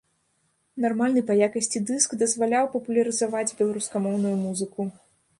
[0.83, 4.81] Нармальны па якасці дыск дазваляў папулярызаваць беларускамоўную музыку.